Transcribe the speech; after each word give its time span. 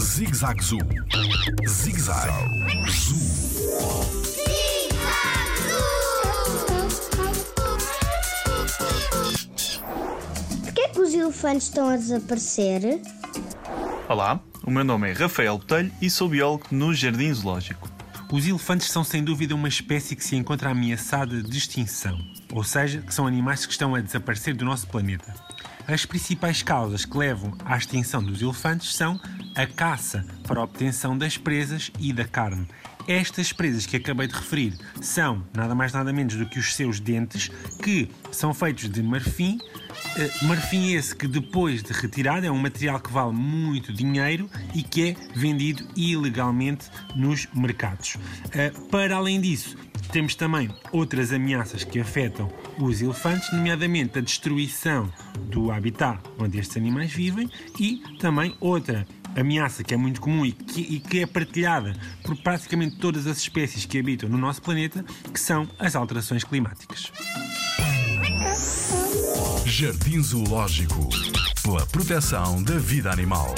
Zig-Zag 0.00 0.60
Zoo. 0.64 0.78
Zig-Zag 1.68 2.32
Zoo. 2.90 3.16
Porquê 10.64 10.88
que 10.88 11.00
os 11.00 11.14
elefantes 11.14 11.68
estão 11.68 11.88
a 11.88 11.96
desaparecer? 11.96 13.00
Olá, 14.08 14.40
o 14.64 14.70
meu 14.72 14.82
nome 14.82 15.10
é 15.10 15.12
Rafael 15.12 15.56
Botelho 15.56 15.92
e 16.02 16.10
sou 16.10 16.28
biólogo 16.28 16.66
no 16.72 16.92
Jardim 16.92 17.32
Zoológico. 17.32 17.88
Os 18.32 18.44
elefantes 18.44 18.88
são 18.88 19.04
sem 19.04 19.22
dúvida 19.22 19.54
uma 19.54 19.68
espécie 19.68 20.16
que 20.16 20.24
se 20.24 20.34
encontra 20.34 20.70
ameaçada 20.70 21.40
de 21.40 21.56
extinção, 21.56 22.18
ou 22.52 22.64
seja, 22.64 23.00
que 23.02 23.14
são 23.14 23.26
animais 23.26 23.64
que 23.64 23.72
estão 23.72 23.94
a 23.94 24.00
desaparecer 24.00 24.54
do 24.54 24.64
nosso 24.64 24.88
planeta. 24.88 25.32
As 25.92 26.06
principais 26.06 26.62
causas 26.62 27.04
que 27.04 27.18
levam 27.18 27.52
à 27.64 27.76
extinção 27.76 28.22
dos 28.22 28.40
elefantes 28.40 28.94
são 28.94 29.20
a 29.56 29.66
caça 29.66 30.24
para 30.46 30.60
a 30.60 30.62
obtenção 30.62 31.18
das 31.18 31.36
presas 31.36 31.90
e 31.98 32.12
da 32.12 32.24
carne. 32.24 32.64
Estas 33.08 33.52
presas 33.52 33.86
que 33.86 33.96
acabei 33.96 34.28
de 34.28 34.34
referir 34.34 34.78
são 35.00 35.44
nada 35.52 35.74
mais 35.74 35.92
nada 35.92 36.12
menos 36.12 36.36
do 36.36 36.46
que 36.46 36.60
os 36.60 36.76
seus 36.76 37.00
dentes, 37.00 37.50
que 37.82 38.08
são 38.30 38.54
feitos 38.54 38.88
de 38.88 39.02
marfim. 39.02 39.58
Uh, 40.16 40.46
marfim 40.46 40.92
esse 40.92 41.14
que 41.14 41.26
depois 41.26 41.82
de 41.82 41.92
retirado 41.92 42.46
é 42.46 42.50
um 42.52 42.58
material 42.58 43.00
que 43.00 43.10
vale 43.10 43.32
muito 43.32 43.92
dinheiro 43.92 44.48
e 44.72 44.84
que 44.84 45.10
é 45.10 45.16
vendido 45.34 45.88
ilegalmente 45.96 46.88
nos 47.16 47.48
mercados. 47.52 48.14
Uh, 48.14 48.80
para 48.90 49.16
além 49.16 49.40
disso, 49.40 49.76
temos 50.10 50.34
também 50.34 50.68
outras 50.92 51.32
ameaças 51.32 51.84
que 51.84 52.00
afetam 52.00 52.50
os 52.78 53.00
elefantes, 53.00 53.52
nomeadamente 53.52 54.18
a 54.18 54.22
destruição 54.22 55.12
do 55.50 55.70
habitat 55.70 56.20
onde 56.38 56.58
estes 56.58 56.76
animais 56.76 57.12
vivem 57.12 57.48
e 57.78 58.02
também 58.18 58.54
outra 58.60 59.06
ameaça 59.36 59.84
que 59.84 59.94
é 59.94 59.96
muito 59.96 60.20
comum 60.20 60.44
e 60.44 60.52
que, 60.52 60.80
e 60.80 61.00
que, 61.00 61.20
é 61.20 61.26
partilhada 61.26 61.94
por 62.24 62.36
praticamente 62.36 62.96
todas 62.96 63.26
as 63.26 63.38
espécies 63.38 63.86
que 63.86 63.98
habitam 63.98 64.28
no 64.28 64.36
nosso 64.36 64.60
planeta, 64.60 65.04
que 65.32 65.38
são 65.38 65.68
as 65.78 65.94
alterações 65.94 66.44
climáticas. 66.44 67.12
Jardim 69.64 70.20
Zoológico 70.22 71.08
pela 71.62 71.86
proteção 71.86 72.62
da 72.62 72.78
vida 72.78 73.10
animal. 73.12 73.54